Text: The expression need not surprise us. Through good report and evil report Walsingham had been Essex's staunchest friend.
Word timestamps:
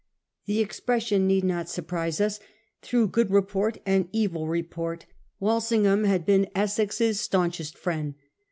The 0.47 0.61
expression 0.61 1.27
need 1.27 1.43
not 1.43 1.69
surprise 1.69 2.19
us. 2.19 2.39
Through 2.81 3.09
good 3.09 3.29
report 3.29 3.77
and 3.85 4.09
evil 4.11 4.47
report 4.47 5.05
Walsingham 5.39 6.05
had 6.05 6.25
been 6.25 6.49
Essex's 6.55 7.19
staunchest 7.19 7.77
friend. 7.77 8.15